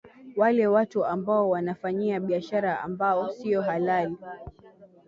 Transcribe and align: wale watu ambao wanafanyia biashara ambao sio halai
wale 0.35 0.67
watu 0.67 1.05
ambao 1.05 1.49
wanafanyia 1.49 2.19
biashara 2.19 2.81
ambao 2.81 3.29
sio 3.29 3.61
halai 3.61 4.17